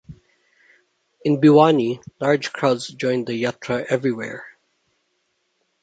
In 1.23 1.39
Bhiwani, 1.39 2.01
large 2.19 2.51
crowds 2.51 2.87
joined 2.87 3.27
the 3.27 3.33
Yatra 3.43 3.85
everywhere. 3.87 4.43